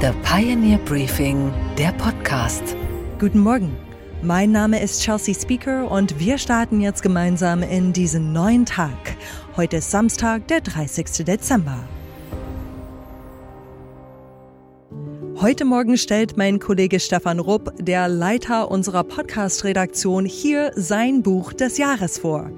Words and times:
The 0.00 0.12
Pioneer 0.22 0.78
Briefing, 0.78 1.52
der 1.76 1.90
Podcast. 1.90 2.62
Guten 3.18 3.40
Morgen. 3.40 3.76
Mein 4.22 4.52
Name 4.52 4.80
ist 4.80 5.02
Chelsea 5.02 5.34
Speaker 5.34 5.90
und 5.90 6.20
wir 6.20 6.38
starten 6.38 6.80
jetzt 6.80 7.02
gemeinsam 7.02 7.64
in 7.64 7.92
diesen 7.92 8.32
neuen 8.32 8.64
Tag. 8.64 9.16
Heute 9.56 9.78
ist 9.78 9.90
Samstag, 9.90 10.46
der 10.46 10.60
30. 10.60 11.24
Dezember. 11.24 11.80
Heute 15.40 15.64
Morgen 15.64 15.96
stellt 15.96 16.36
mein 16.36 16.58
Kollege 16.58 16.98
Stefan 16.98 17.38
Rupp, 17.38 17.72
der 17.78 18.08
Leiter 18.08 18.72
unserer 18.72 19.04
Podcast-Redaktion, 19.04 20.24
hier 20.24 20.72
sein 20.74 21.22
Buch 21.22 21.52
des 21.52 21.78
Jahres 21.78 22.18
vor. 22.18 22.50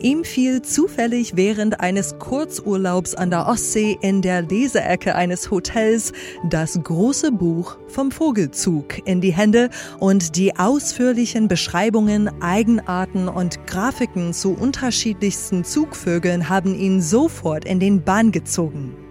Ihm 0.00 0.24
fiel 0.24 0.62
zufällig 0.62 1.36
während 1.36 1.80
eines 1.80 2.18
Kurzurlaubs 2.18 3.14
an 3.14 3.28
der 3.28 3.48
Ostsee 3.48 3.98
in 4.00 4.22
der 4.22 4.40
Leseecke 4.40 5.14
eines 5.14 5.50
Hotels 5.50 6.14
das 6.48 6.82
große 6.82 7.32
Buch 7.32 7.76
vom 7.86 8.10
Vogelzug 8.10 9.06
in 9.06 9.20
die 9.20 9.34
Hände 9.34 9.68
und 9.98 10.34
die 10.36 10.56
ausführlichen 10.56 11.48
Beschreibungen, 11.48 12.30
Eigenarten 12.40 13.28
und 13.28 13.66
Grafiken 13.66 14.32
zu 14.32 14.54
unterschiedlichsten 14.54 15.64
Zugvögeln 15.64 16.48
haben 16.48 16.74
ihn 16.74 17.02
sofort 17.02 17.66
in 17.66 17.78
den 17.78 18.02
Bann 18.02 18.32
gezogen. 18.32 19.01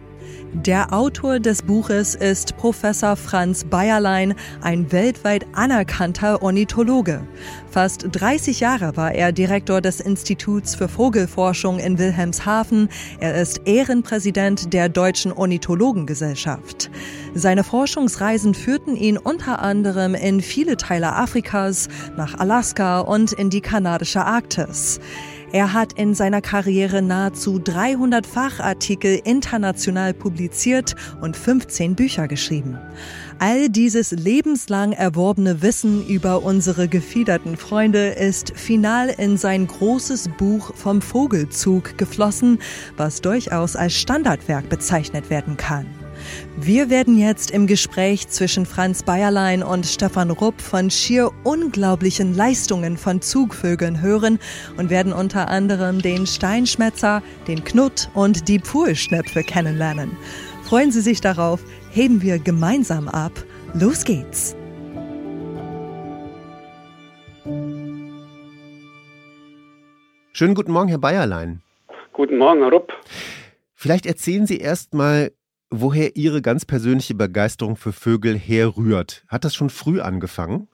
Der 0.53 0.91
Autor 0.91 1.39
des 1.39 1.61
Buches 1.61 2.13
ist 2.13 2.57
Professor 2.57 3.15
Franz 3.15 3.63
Bayerlein, 3.63 4.35
ein 4.59 4.91
weltweit 4.91 5.45
anerkannter 5.53 6.41
Ornithologe. 6.43 7.25
Fast 7.69 8.09
30 8.11 8.59
Jahre 8.59 8.97
war 8.97 9.13
er 9.13 9.31
Direktor 9.31 9.79
des 9.79 10.01
Instituts 10.01 10.75
für 10.75 10.89
Vogelforschung 10.89 11.79
in 11.79 11.97
Wilhelmshaven. 11.97 12.89
Er 13.21 13.35
ist 13.35 13.61
Ehrenpräsident 13.63 14.73
der 14.73 14.89
Deutschen 14.89 15.31
Ornithologengesellschaft. 15.31 16.91
Seine 17.33 17.63
Forschungsreisen 17.63 18.53
führten 18.53 18.97
ihn 18.97 19.17
unter 19.17 19.61
anderem 19.61 20.15
in 20.15 20.41
viele 20.41 20.75
Teile 20.75 21.13
Afrikas, 21.13 21.87
nach 22.17 22.37
Alaska 22.37 22.99
und 22.99 23.31
in 23.31 23.49
die 23.49 23.61
kanadische 23.61 24.25
Arktis. 24.25 24.99
Er 25.53 25.73
hat 25.73 25.93
in 25.93 26.13
seiner 26.13 26.41
Karriere 26.41 27.01
nahezu 27.01 27.59
300 27.59 28.25
Fachartikel 28.25 29.19
international 29.25 30.13
publiziert 30.13 30.95
und 31.19 31.35
15 31.35 31.95
Bücher 31.95 32.29
geschrieben. 32.29 32.77
All 33.37 33.67
dieses 33.67 34.11
lebenslang 34.11 34.93
erworbene 34.93 35.61
Wissen 35.61 36.07
über 36.07 36.43
unsere 36.43 36.87
gefiederten 36.87 37.57
Freunde 37.57 38.09
ist 38.11 38.53
final 38.55 39.09
in 39.09 39.35
sein 39.35 39.67
großes 39.67 40.29
Buch 40.37 40.73
vom 40.73 41.01
Vogelzug 41.01 41.97
geflossen, 41.97 42.59
was 42.95 43.19
durchaus 43.19 43.75
als 43.75 43.93
Standardwerk 43.93 44.69
bezeichnet 44.69 45.29
werden 45.29 45.57
kann. 45.57 45.85
Wir 46.57 46.89
werden 46.89 47.17
jetzt 47.17 47.51
im 47.51 47.67
Gespräch 47.67 48.27
zwischen 48.27 48.65
Franz 48.65 49.03
Bayerlein 49.03 49.63
und 49.63 49.85
Stefan 49.85 50.31
Rupp 50.31 50.61
von 50.61 50.89
schier 50.89 51.31
unglaublichen 51.43 52.35
Leistungen 52.35 52.97
von 52.97 53.21
Zugvögeln 53.21 54.01
hören 54.01 54.39
und 54.77 54.89
werden 54.89 55.13
unter 55.13 55.49
anderem 55.49 56.01
den 56.01 56.27
Steinschmetzer, 56.27 57.23
den 57.47 57.63
Knutt 57.63 58.09
und 58.13 58.47
die 58.47 58.59
Pfuhlschnepfe 58.59 59.43
kennenlernen. 59.43 60.11
Freuen 60.63 60.91
Sie 60.91 61.01
sich 61.01 61.21
darauf, 61.21 61.61
heben 61.91 62.21
wir 62.21 62.39
gemeinsam 62.39 63.07
ab. 63.07 63.33
Los 63.73 64.03
geht's! 64.03 64.55
Schönen 70.33 70.55
guten 70.55 70.71
Morgen, 70.71 70.87
Herr 70.89 70.97
Bayerlein. 70.97 71.61
Guten 72.13 72.37
Morgen, 72.37 72.61
Herr 72.61 72.71
Rupp. 72.71 72.93
Vielleicht 73.75 74.05
erzählen 74.05 74.47
Sie 74.47 74.57
erst 74.57 74.93
mal, 74.93 75.31
woher 75.71 76.15
Ihre 76.15 76.41
ganz 76.41 76.65
persönliche 76.65 77.15
Begeisterung 77.15 77.77
für 77.77 77.93
Vögel 77.93 78.37
herrührt. 78.37 79.23
Hat 79.27 79.45
das 79.45 79.55
schon 79.55 79.69
früh 79.69 79.99
angefangen? 80.01 80.67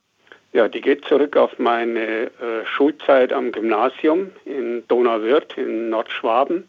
Ja, 0.54 0.68
die 0.68 0.82
geht 0.82 1.06
zurück 1.06 1.38
auf 1.38 1.60
meine 1.60 2.26
äh, 2.26 2.66
Schulzeit 2.66 3.32
am 3.32 3.52
Gymnasium 3.52 4.32
in 4.46 4.84
Donauwörth 4.88 5.56
in 5.58 5.90
Nordschwaben. 5.90 6.68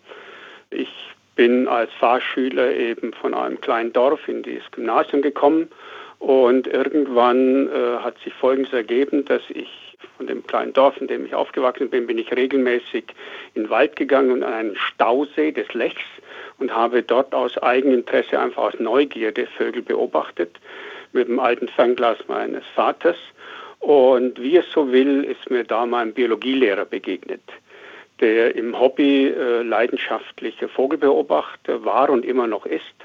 Ich 0.71 0.91
bin 1.37 1.67
als 1.69 1.91
Fahrschüler 1.99 2.73
eben 2.73 3.13
von 3.15 3.33
einem 3.33 3.61
kleinen 3.61 3.93
Dorf 3.93 4.29
in 4.29 4.43
dieses 4.43 4.71
Gymnasium 4.73 5.23
gekommen 5.23 5.69
und 6.19 6.67
irgendwann 6.67 7.69
äh, 7.69 7.99
hat 8.01 8.19
sich 8.25 8.35
Folgendes 8.35 8.73
ergeben, 8.73 9.25
dass 9.25 9.43
ich 9.49 9.97
von 10.17 10.27
dem 10.27 10.47
kleinen 10.47 10.73
Dorf, 10.73 11.01
in 11.01 11.07
dem 11.07 11.25
ich 11.25 11.35
aufgewachsen 11.35 11.89
bin, 11.89 12.07
bin 12.07 12.19
ich 12.19 12.31
regelmäßig 12.33 13.05
in 13.55 13.65
den 13.65 13.71
Wald 13.71 13.97
gegangen 13.97 14.33
und 14.33 14.43
an 14.43 14.53
einen 14.53 14.77
Stausee 14.77 15.53
des 15.53 15.73
Lechs 15.75 16.03
und 16.59 16.75
habe 16.75 17.03
dort 17.03 17.35
aus 17.35 17.57
Eigeninteresse, 17.59 18.39
einfach 18.39 18.65
aus 18.65 18.81
Neugierde 18.81 19.47
Vögel 19.47 19.83
beobachtet 19.83 20.59
mit 21.13 21.29
dem 21.29 21.41
alten 21.41 21.69
Fernglas 21.69 22.19
meines 22.29 22.65
Vaters. 22.75 23.17
Und 23.81 24.41
wie 24.41 24.57
es 24.57 24.71
so 24.73 24.91
will, 24.91 25.25
ist 25.25 25.51
mir 25.51 25.65
da 25.65 25.87
mein 25.87 26.13
Biologielehrer 26.13 26.85
begegnet, 26.85 27.43
der 28.21 28.57
im 28.57 28.79
Hobby 28.79 29.29
äh, 29.29 29.63
leidenschaftlicher 29.63 30.69
Vogelbeobachter 30.69 31.85
war 31.85 32.11
und 32.11 32.25
immer 32.25 32.47
noch 32.47 32.67
ist 32.67 32.98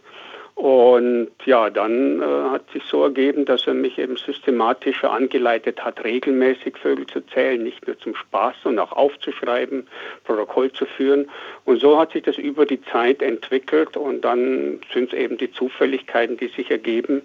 und 0.55 1.29
ja, 1.45 1.71
dann 1.71 2.21
äh, 2.21 2.49
hat 2.51 2.69
sich 2.71 2.83
so 2.83 3.03
ergeben, 3.03 3.43
dass 3.45 3.65
er 3.65 3.73
mich 3.73 3.97
eben 3.97 4.17
systematischer 4.17 5.11
angeleitet 5.11 5.83
hat, 5.83 6.03
regelmäßig 6.03 6.77
Vögel 6.77 7.07
zu 7.07 7.21
zählen, 7.21 7.63
nicht 7.63 7.87
nur 7.87 7.97
zum 7.97 8.15
Spaß, 8.15 8.55
sondern 8.63 8.85
auch 8.85 8.91
aufzuschreiben, 8.91 9.87
Protokoll 10.23 10.71
zu 10.71 10.85
führen. 10.85 11.27
Und 11.65 11.81
so 11.81 11.99
hat 11.99 12.11
sich 12.11 12.21
das 12.23 12.37
über 12.37 12.67
die 12.67 12.79
Zeit 12.83 13.23
entwickelt 13.23 13.97
und 13.97 14.21
dann 14.21 14.79
sind 14.93 15.11
es 15.11 15.17
eben 15.17 15.37
die 15.37 15.51
Zufälligkeiten, 15.51 16.37
die 16.37 16.49
sich 16.49 16.69
ergeben, 16.69 17.23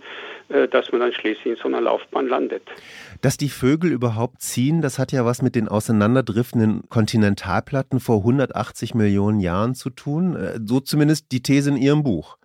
äh, 0.49 0.67
dass 0.67 0.91
man 0.91 1.03
dann 1.03 1.13
schließlich 1.13 1.47
in 1.47 1.57
so 1.57 1.69
einer 1.69 1.83
Laufbahn 1.83 2.29
landet. 2.29 2.63
Dass 3.21 3.37
die 3.37 3.51
Vögel 3.51 3.93
überhaupt 3.93 4.41
ziehen, 4.41 4.81
das 4.81 4.99
hat 4.99 5.13
ja 5.13 5.27
was 5.27 5.43
mit 5.43 5.55
den 5.55 5.69
auseinanderdriftenden 5.69 6.89
Kontinentalplatten 6.89 8.01
vor 8.01 8.21
180 8.21 8.95
Millionen 8.95 9.41
Jahren 9.41 9.75
zu 9.75 9.91
tun. 9.91 10.35
Äh, 10.35 10.61
so 10.65 10.81
zumindest 10.81 11.31
die 11.31 11.43
These 11.43 11.69
in 11.69 11.77
Ihrem 11.77 12.03
Buch. 12.03 12.39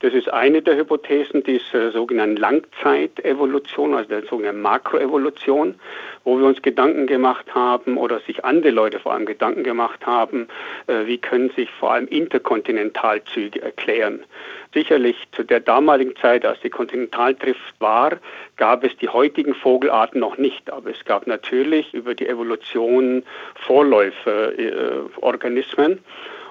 Das 0.00 0.14
ist 0.14 0.32
eine 0.32 0.62
der 0.62 0.76
Hypothesen 0.76 1.42
dieser 1.42 1.90
sogenannten 1.90 2.36
Langzeitevolution, 2.36 3.94
also 3.94 4.08
der 4.08 4.22
sogenannten 4.26 4.62
Makroevolution, 4.62 5.74
wo 6.22 6.38
wir 6.38 6.46
uns 6.46 6.62
Gedanken 6.62 7.08
gemacht 7.08 7.52
haben 7.52 7.96
oder 7.96 8.20
sich 8.20 8.44
andere 8.44 8.70
Leute 8.70 9.00
vor 9.00 9.12
allem 9.12 9.26
Gedanken 9.26 9.64
gemacht 9.64 10.06
haben, 10.06 10.46
äh, 10.86 11.06
wie 11.06 11.18
können 11.18 11.50
sich 11.50 11.68
vor 11.70 11.90
allem 11.92 12.06
Interkontinentalzüge 12.06 13.60
erklären. 13.60 14.22
Sicherlich 14.72 15.16
zu 15.32 15.42
der 15.42 15.58
damaligen 15.58 16.14
Zeit, 16.14 16.46
als 16.46 16.60
die 16.60 16.70
Kontinentaldrift 16.70 17.74
war, 17.80 18.18
gab 18.56 18.84
es 18.84 18.96
die 18.98 19.08
heutigen 19.08 19.54
Vogelarten 19.54 20.20
noch 20.20 20.38
nicht, 20.38 20.70
aber 20.70 20.90
es 20.90 21.04
gab 21.06 21.26
natürlich 21.26 21.92
über 21.92 22.14
die 22.14 22.28
Evolution 22.28 23.24
Vorläuferorganismen. 23.66 25.92
Äh, 25.92 25.98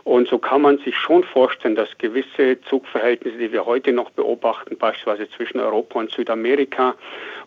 und 0.08 0.30
so 0.30 0.38
kann 0.38 0.62
man 0.62 0.78
sich 0.78 0.96
schon 0.96 1.22
vorstellen, 1.22 1.76
dass 1.76 1.90
gewisse 1.98 2.62
Zugverhältnisse, 2.62 3.38
die 3.38 3.52
wir 3.52 3.66
heute 3.66 3.92
noch 3.92 4.10
beobachten, 4.12 4.78
beispielsweise 4.78 5.30
zwischen 5.32 5.60
Europa 5.60 6.00
und 6.00 6.12
Südamerika 6.12 6.96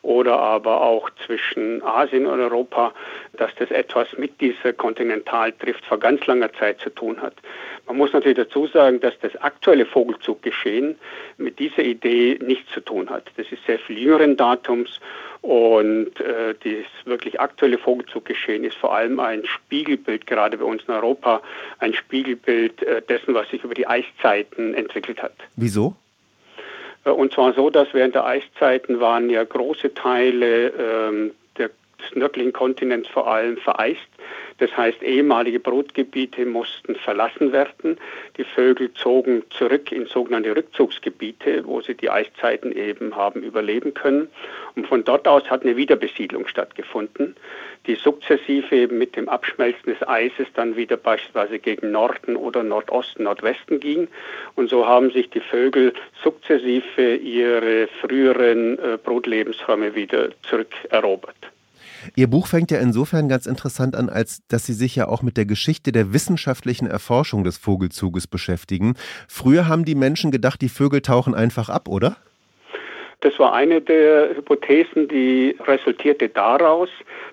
oder 0.03 0.38
aber 0.38 0.82
auch 0.82 1.09
zwischen 1.25 1.82
Asien 1.82 2.26
und 2.26 2.38
Europa, 2.38 2.93
dass 3.32 3.54
das 3.54 3.71
etwas 3.71 4.09
mit 4.19 4.38
dieser 4.43 4.75
Kontinentaldrift 4.75 5.82
vor 5.87 5.98
ganz 5.98 6.26
langer 6.26 6.53
Zeit 6.53 6.81
zu 6.81 6.91
tun 6.91 7.22
hat. 7.22 7.32
Man 7.87 7.97
muss 7.97 8.12
natürlich 8.12 8.37
dazu 8.37 8.66
sagen, 8.66 9.00
dass 9.00 9.19
das 9.21 9.34
aktuelle 9.37 9.87
Vogelzuggeschehen 9.87 10.98
mit 11.38 11.59
dieser 11.59 11.82
Idee 11.82 12.38
nichts 12.42 12.71
zu 12.75 12.81
tun 12.81 13.09
hat. 13.09 13.25
Das 13.38 13.50
ist 13.50 13.65
sehr 13.66 13.78
viel 13.78 13.98
jüngeren 13.98 14.37
Datums 14.37 15.00
und 15.43 16.21
äh, 16.21 16.55
das 16.62 17.06
wirklich 17.06 17.41
aktuelle 17.41 17.78
Vogelzuggeschehen 17.78 18.65
ist 18.65 18.77
vor 18.77 18.95
allem 18.95 19.21
ein 19.21 19.45
Spiegelbild, 19.47 20.27
gerade 20.27 20.59
bei 20.59 20.65
uns 20.65 20.83
in 20.87 20.95
Europa, 20.95 21.41
ein 21.78 21.95
Spiegelbild 21.95 22.83
äh, 22.83 23.01
dessen, 23.03 23.34
was 23.34 23.49
sich 23.49 23.65
über 23.65 23.75
die 23.75 23.87
Eiszeiten 23.87 24.75
entwickelt 24.75 25.23
hat. 25.23 25.34
Wieso? 25.56 25.95
Äh, 27.05 27.11
und 27.11 27.33
zwar 27.33 27.55
so, 27.55 27.71
dass 27.71 27.89
während 27.92 28.15
der 28.15 28.27
Eiszeiten 28.27 29.01
waren 29.01 29.31
ja 29.31 29.42
große 29.42 29.95
Teile 29.95 30.69
ähm, 30.69 31.31
der, 31.57 31.71
des 31.98 32.15
nördlichen 32.15 32.53
Kontinents 32.53 33.09
vor 33.09 33.27
allem 33.31 33.57
vereist. 33.57 34.01
Das 34.60 34.77
heißt, 34.77 35.03
ehemalige 35.03 35.59
Brutgebiete 35.59 36.45
mussten 36.45 36.95
verlassen 36.95 37.51
werden. 37.51 37.97
Die 38.36 38.45
Vögel 38.45 38.92
zogen 38.92 39.42
zurück 39.48 39.91
in 39.91 40.04
sogenannte 40.04 40.54
Rückzugsgebiete, 40.54 41.66
wo 41.66 41.80
sie 41.80 41.95
die 41.95 42.10
Eiszeiten 42.10 42.71
eben 42.71 43.16
haben 43.16 43.42
überleben 43.42 43.95
können. 43.95 44.28
Und 44.77 44.86
von 44.86 45.03
dort 45.03 45.27
aus 45.27 45.48
hat 45.48 45.62
eine 45.62 45.78
Wiederbesiedlung 45.78 46.47
stattgefunden, 46.47 47.36
die 47.86 47.95
sukzessive 47.95 48.77
eben 48.77 48.98
mit 48.98 49.16
dem 49.16 49.30
Abschmelzen 49.30 49.95
des 49.95 50.07
Eises 50.07 50.47
dann 50.54 50.77
wieder 50.77 50.98
beispielsweise 50.98 51.59
gegen 51.59 51.91
Norden 51.91 52.36
oder 52.36 52.62
Nordosten, 52.62 53.22
Nordwesten 53.22 53.80
ging. 53.80 54.09
Und 54.57 54.68
so 54.68 54.86
haben 54.86 55.10
sich 55.10 55.30
die 55.30 55.41
Vögel 55.41 55.95
sukzessive 56.22 57.16
ihre 57.16 57.89
früheren 58.03 58.78
äh, 58.78 58.98
Brutlebensräume 59.03 59.95
wieder 59.95 60.28
zurückerobert. 60.42 61.49
Ihr 62.16 62.28
Buch 62.28 62.47
fängt 62.47 62.70
ja 62.70 62.78
insofern 62.78 63.28
ganz 63.28 63.47
interessant 63.47 63.97
an, 63.97 64.08
als 64.08 64.42
dass 64.48 64.66
Sie 64.66 64.72
sich 64.72 64.97
ja 64.97 65.08
auch 65.08 65.22
mit 65.22 65.36
der 65.36 65.47
Geschichte 65.47 65.92
der 65.92 66.12
wissenschaftlichen 66.12 66.86
Erforschung 66.86 67.44
des 67.44 67.58
Vogelzuges 67.58 68.26
beschäftigen. 68.26 68.94
Früher 69.28 69.68
haben 69.68 69.84
die 69.84 69.94
Menschen 69.94 70.30
gedacht, 70.30 70.60
die 70.60 70.68
Vögel 70.68 71.02
tauchen 71.02 71.34
einfach 71.34 71.68
ab, 71.68 71.88
oder? 71.88 72.16
Das 73.22 73.38
war 73.38 73.52
eine 73.52 73.82
der 73.82 74.34
Hypothesen, 74.34 75.06
die 75.08 75.54
resultierte 75.66 76.30
daraus, 76.30 76.88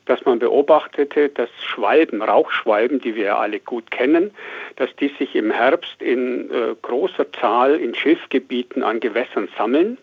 dass 0.06 0.24
man 0.26 0.40
beobachtete, 0.40 1.30
dass 1.30 1.50
Schwalben, 1.62 2.22
Rauchschwalben, 2.22 3.00
die 3.00 3.16
wir 3.16 3.24
ja 3.26 3.38
alle 3.38 3.62
gut 3.62 3.90
kennen, 3.90 4.32
dass 4.76 4.94
die 4.98 5.10
sich 5.18 5.34
im 5.34 5.50
Herbst 5.50 6.02
in 6.02 6.52
äh, 6.52 6.76
großer 6.82 7.32
Zahl 7.32 7.76
in 7.76 7.96
Schilfgebieten 7.96 8.84
an 8.84 9.00
Gewässern 9.00 9.48
sammeln. 9.58 9.98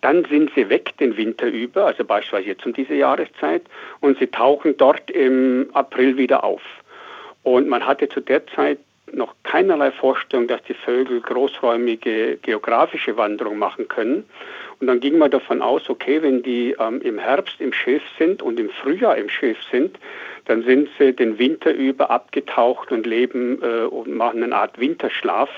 Dann 0.00 0.24
sind 0.26 0.50
sie 0.54 0.68
weg 0.68 0.96
den 0.98 1.16
Winter 1.16 1.46
über, 1.46 1.86
also 1.86 2.04
beispielsweise 2.04 2.48
jetzt 2.48 2.66
um 2.66 2.72
diese 2.72 2.94
Jahreszeit, 2.94 3.62
und 4.00 4.18
sie 4.18 4.26
tauchen 4.26 4.76
dort 4.76 5.10
im 5.10 5.68
April 5.72 6.16
wieder 6.16 6.44
auf. 6.44 6.62
Und 7.42 7.68
man 7.68 7.86
hatte 7.86 8.08
zu 8.08 8.20
der 8.20 8.46
Zeit 8.48 8.78
noch 9.12 9.34
keinerlei 9.44 9.92
Vorstellung, 9.92 10.48
dass 10.48 10.62
die 10.64 10.74
Vögel 10.74 11.20
großräumige 11.20 12.38
geografische 12.42 13.16
Wanderung 13.16 13.58
machen 13.58 13.88
können. 13.88 14.24
Und 14.80 14.88
dann 14.88 15.00
ging 15.00 15.16
man 15.18 15.30
davon 15.30 15.62
aus, 15.62 15.88
okay, 15.88 16.22
wenn 16.22 16.42
die 16.42 16.76
ähm, 16.78 17.00
im 17.00 17.18
Herbst 17.18 17.60
im 17.60 17.72
Schilf 17.72 18.02
sind 18.18 18.42
und 18.42 18.60
im 18.60 18.68
Frühjahr 18.68 19.16
im 19.16 19.28
Schilf 19.28 19.58
sind, 19.70 19.98
dann 20.44 20.62
sind 20.62 20.88
sie 20.98 21.12
den 21.12 21.38
Winter 21.38 21.72
über 21.72 22.10
abgetaucht 22.10 22.92
und 22.92 23.06
leben 23.06 23.60
äh, 23.62 23.84
und 23.84 24.14
machen 24.14 24.42
eine 24.42 24.54
Art 24.54 24.78
Winterschlaf, 24.78 25.50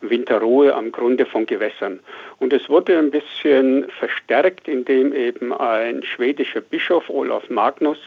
Winterruhe 0.00 0.74
am 0.74 0.92
Grunde 0.92 1.26
von 1.26 1.46
Gewässern. 1.46 2.00
Und 2.38 2.52
es 2.52 2.68
wurde 2.68 2.96
ein 2.98 3.10
bisschen 3.10 3.88
verstärkt, 3.98 4.68
indem 4.68 5.12
eben 5.12 5.52
ein 5.52 6.02
schwedischer 6.02 6.60
Bischof, 6.60 7.10
Olaf 7.10 7.50
Magnus, 7.50 7.98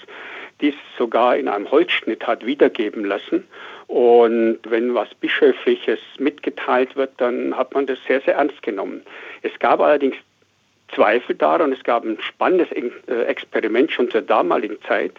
dies 0.62 0.75
sogar 0.98 1.36
in 1.36 1.48
einem 1.48 1.69
Holzschnitt 1.69 2.25
hat 2.25 2.45
wiedergeben 2.45 3.06
lassen. 3.06 3.45
Und 3.88 4.59
wenn 4.63 4.95
was 4.95 5.13
Bischöfliches 5.16 6.00
mitgeteilt 6.18 6.95
wird, 6.95 7.12
dann 7.18 7.56
hat 7.56 7.74
man 7.74 7.86
das 7.86 8.00
sehr, 8.07 8.21
sehr 8.21 8.36
ernst 8.36 8.63
genommen. 8.63 9.04
Es 9.42 9.51
gab 9.59 9.81
allerdings 9.81 10.16
Zweifel 10.95 11.36
daran. 11.36 11.72
Es 11.72 11.84
gab 11.84 12.04
ein 12.04 12.18
spannendes 12.19 12.68
äh, 12.72 13.24
Experiment 13.24 13.92
schon 13.92 14.10
zur 14.10 14.22
damaligen 14.22 14.78
Zeit. 14.88 15.13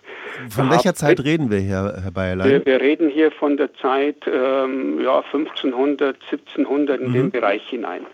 Von 0.51 0.71
welcher 0.71 0.95
Zeit 0.95 1.23
reden 1.25 1.51
wir 1.51 1.59
hier, 1.59 2.01
Herr 2.03 2.11
Bayerlein? 2.11 2.51
Wir, 2.51 2.67
wir, 2.67 2.81
reden 2.81 3.09
hier 3.09 3.31
von 3.31 3.57
der 3.57 3.73
Zeit 3.75 4.17
ähm, 4.27 5.01
ja, 5.03 5.19
1500, 5.21 6.17
1700 6.31 7.01
in 7.01 7.09
mhm. 7.09 7.13
den 7.13 7.31
Bereich 7.31 7.63
hinein. 7.69 8.07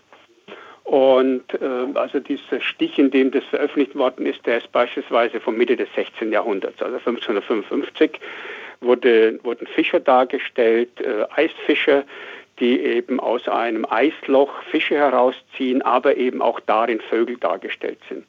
Und 0.83 1.43
äh, 1.53 1.97
also 1.97 2.19
dieser 2.19 2.59
Stich, 2.59 2.99
in 2.99 3.11
dem 3.11 3.31
das 3.31 3.43
veröffentlicht 3.45 3.95
worden 3.95 4.25
ist, 4.25 4.45
der 4.45 4.57
ist 4.57 4.71
beispielsweise 4.71 5.39
von 5.39 5.57
Mitte 5.57 5.77
des 5.77 5.87
16. 5.95 6.31
Jahrhunderts, 6.31 6.81
also 6.81 6.97
1555, 6.97 8.19
wurde, 8.81 9.39
wurden 9.43 9.67
Fischer 9.67 9.99
dargestellt, 9.99 10.89
äh, 10.99 11.25
Eisfischer, 11.35 12.03
die 12.61 12.79
eben 12.79 13.19
aus 13.19 13.47
einem 13.49 13.85
Eisloch 13.89 14.63
Fische 14.69 14.95
herausziehen, 14.95 15.81
aber 15.81 16.15
eben 16.15 16.41
auch 16.41 16.59
darin 16.61 17.01
Vögel 17.01 17.35
dargestellt 17.37 17.99
sind. 18.07 18.25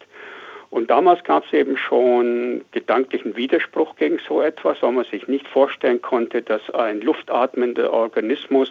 Und 0.71 0.91
damals 0.91 1.23
gab 1.23 1.45
es 1.45 1.53
eben 1.53 1.77
schon 1.77 2.65
gedanklichen 2.73 3.37
Widerspruch 3.37 3.95
gegen 3.97 4.19
so 4.27 4.41
etwas, 4.41 4.83
weil 4.83 4.93
man 4.93 5.05
sich 5.05 5.29
nicht 5.29 5.47
vorstellen 5.47 6.01
konnte, 6.01 6.41
dass 6.41 6.63
ein 6.71 7.03
luftatmender 7.03 7.93
Organismus 7.93 8.71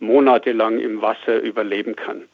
monatelang 0.00 0.78
im 0.78 1.00
Wasser 1.00 1.40
überleben 1.40 1.96
kann. 1.96 2.24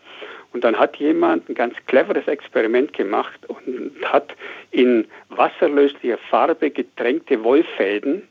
Und 0.53 0.65
dann 0.65 0.77
hat 0.77 0.97
jemand 0.97 1.49
ein 1.49 1.55
ganz 1.55 1.77
cleveres 1.87 2.27
Experiment 2.27 2.93
gemacht 2.95 3.39
und 3.47 3.93
hat 4.05 4.35
in 4.73 5.07
wasserlöslicher 5.29 6.19
Farbe 6.19 6.71
getränkte 6.71 7.45
Wollfäden 7.45 8.27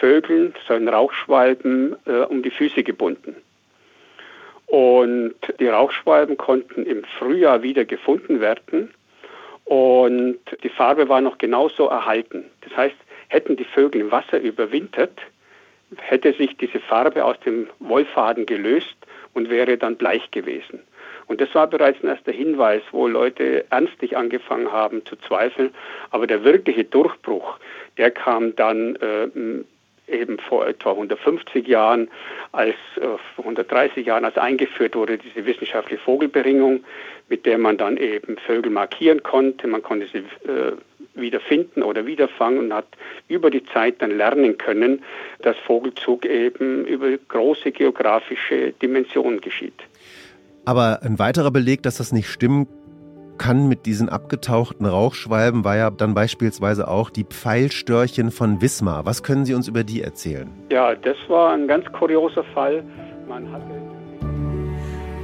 Vögeln, 0.00 0.54
so 0.66 0.72
ein 0.72 0.88
Rauchschwalben, 0.88 1.96
äh, 2.06 2.20
um 2.20 2.42
die 2.42 2.50
Füße 2.50 2.82
gebunden. 2.82 3.36
Und 4.66 5.34
die 5.60 5.68
Rauchschwalben 5.68 6.36
konnten 6.36 6.86
im 6.86 7.04
Frühjahr 7.18 7.62
wieder 7.62 7.84
gefunden 7.84 8.40
werden 8.40 8.90
und 9.64 10.38
die 10.62 10.68
Farbe 10.68 11.08
war 11.08 11.20
noch 11.20 11.38
genauso 11.38 11.86
erhalten. 11.86 12.44
Das 12.62 12.76
heißt, 12.76 12.96
hätten 13.28 13.56
die 13.56 13.64
Vögel 13.64 14.02
im 14.02 14.10
Wasser 14.10 14.40
überwintert, 14.40 15.18
hätte 15.96 16.32
sich 16.32 16.56
diese 16.56 16.80
Farbe 16.80 17.24
aus 17.24 17.38
dem 17.40 17.68
Wollfaden 17.78 18.46
gelöst 18.46 18.96
und 19.32 19.48
wäre 19.50 19.78
dann 19.78 19.96
bleich 19.96 20.30
gewesen. 20.30 20.80
Und 21.26 21.40
das 21.40 21.54
war 21.54 21.66
bereits 21.66 22.02
ein 22.02 22.08
erster 22.08 22.32
Hinweis, 22.32 22.82
wo 22.90 23.08
Leute 23.08 23.64
ernstlich 23.70 24.16
angefangen 24.16 24.70
haben 24.70 25.04
zu 25.06 25.16
zweifeln. 25.16 25.74
Aber 26.10 26.26
der 26.26 26.44
wirkliche 26.44 26.84
Durchbruch, 26.84 27.58
der 27.96 28.10
kam 28.10 28.54
dann 28.56 28.96
äh, 28.96 29.28
eben 30.14 30.38
vor 30.38 30.66
etwa 30.66 30.92
150 30.92 31.66
Jahren, 31.66 32.08
als 32.52 32.74
äh, 33.00 33.38
130 33.38 34.06
Jahren, 34.06 34.24
als 34.24 34.38
eingeführt 34.38 34.94
wurde 34.94 35.18
diese 35.18 35.44
wissenschaftliche 35.46 36.02
Vogelberingung, 36.02 36.84
mit 37.28 37.46
der 37.46 37.58
man 37.58 37.76
dann 37.76 37.96
eben 37.96 38.36
Vögel 38.38 38.70
markieren 38.70 39.22
konnte. 39.22 39.66
Man 39.66 39.82
konnte 39.82 40.06
sie 40.12 40.18
äh, 40.48 40.72
wieder 41.14 41.40
finden 41.40 41.82
oder 41.82 42.06
wiederfangen 42.06 42.58
und 42.58 42.74
hat 42.74 42.86
über 43.28 43.50
die 43.50 43.64
Zeit 43.64 43.96
dann 44.00 44.16
lernen 44.16 44.58
können, 44.58 45.02
dass 45.42 45.56
Vogelzug 45.66 46.24
eben 46.24 46.84
über 46.86 47.16
große 47.28 47.72
geografische 47.72 48.72
Dimensionen 48.72 49.40
geschieht. 49.40 49.80
Aber 50.64 51.00
ein 51.02 51.18
weiterer 51.18 51.50
Beleg, 51.50 51.82
dass 51.82 51.98
das 51.98 52.12
nicht 52.12 52.28
stimmen 52.28 52.66
kann 53.38 53.68
mit 53.68 53.86
diesen 53.86 54.08
abgetauchten 54.08 54.86
Rauchschwalben 54.86 55.64
war 55.64 55.76
ja 55.76 55.90
dann 55.90 56.14
beispielsweise 56.14 56.88
auch 56.88 57.10
die 57.10 57.24
Pfeilstörchen 57.24 58.30
von 58.30 58.60
Wismar. 58.60 59.06
Was 59.06 59.22
können 59.22 59.44
Sie 59.44 59.54
uns 59.54 59.68
über 59.68 59.84
die 59.84 60.02
erzählen? 60.02 60.50
Ja, 60.70 60.94
das 60.94 61.16
war 61.28 61.52
ein 61.52 61.68
ganz 61.68 61.84
kurioser 61.92 62.44
Fall. 62.54 62.84
Man 63.28 63.50
hatte 63.50 63.84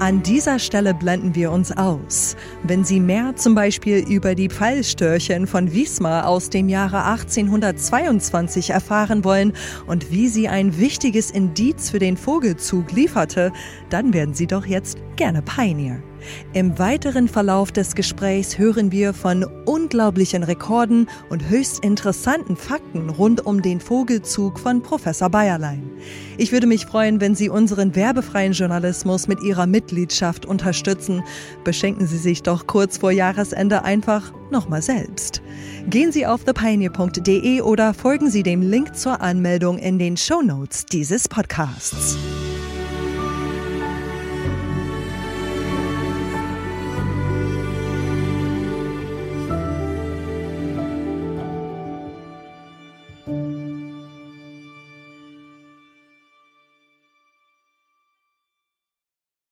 an 0.00 0.22
dieser 0.22 0.58
Stelle 0.58 0.94
blenden 0.94 1.34
wir 1.34 1.52
uns 1.52 1.76
aus. 1.76 2.34
Wenn 2.62 2.84
Sie 2.84 3.00
mehr 3.00 3.36
zum 3.36 3.54
Beispiel 3.54 3.98
über 3.98 4.34
die 4.34 4.48
Pfeilstörchen 4.48 5.46
von 5.46 5.74
Wismar 5.74 6.26
aus 6.26 6.48
dem 6.48 6.70
Jahre 6.70 7.04
1822 7.04 8.70
erfahren 8.70 9.24
wollen 9.24 9.52
und 9.86 10.10
wie 10.10 10.28
sie 10.28 10.48
ein 10.48 10.78
wichtiges 10.78 11.30
Indiz 11.30 11.90
für 11.90 11.98
den 11.98 12.16
Vogelzug 12.16 12.92
lieferte, 12.92 13.52
dann 13.90 14.14
werden 14.14 14.32
Sie 14.32 14.46
doch 14.46 14.64
jetzt 14.64 14.96
gerne 15.16 15.42
Pioneer. 15.42 16.02
Im 16.52 16.78
weiteren 16.78 17.28
Verlauf 17.28 17.72
des 17.72 17.94
Gesprächs 17.94 18.58
hören 18.58 18.92
wir 18.92 19.12
von 19.12 19.44
unglaublichen 19.66 20.42
Rekorden 20.42 21.08
und 21.28 21.48
höchst 21.48 21.84
interessanten 21.84 22.56
Fakten 22.56 23.10
rund 23.10 23.46
um 23.46 23.62
den 23.62 23.80
Vogelzug 23.80 24.58
von 24.58 24.82
Professor 24.82 25.30
Bayerlein. 25.30 25.90
Ich 26.38 26.52
würde 26.52 26.66
mich 26.66 26.86
freuen, 26.86 27.20
wenn 27.20 27.34
Sie 27.34 27.48
unseren 27.48 27.94
werbefreien 27.94 28.52
Journalismus 28.52 29.28
mit 29.28 29.42
Ihrer 29.42 29.66
Mitgliedschaft 29.66 30.46
unterstützen. 30.46 31.22
Beschenken 31.64 32.06
Sie 32.06 32.18
sich 32.18 32.42
doch 32.42 32.66
kurz 32.66 32.98
vor 32.98 33.10
Jahresende 33.10 33.84
einfach 33.84 34.32
nochmal 34.50 34.82
selbst. 34.82 35.42
Gehen 35.88 36.12
Sie 36.12 36.26
auf 36.26 36.44
thepioneer.de 36.44 37.60
oder 37.62 37.94
folgen 37.94 38.30
Sie 38.30 38.42
dem 38.42 38.62
Link 38.62 38.96
zur 38.96 39.20
Anmeldung 39.20 39.78
in 39.78 39.98
den 39.98 40.16
Show 40.16 40.42
Notes 40.42 40.86
dieses 40.86 41.28
Podcasts. 41.28 42.16